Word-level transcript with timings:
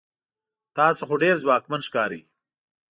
تاسو 0.77 1.03
خو 1.07 1.15
ډیر 1.23 1.35
ځواکمن 1.43 1.81
ښکارئ 1.87 2.21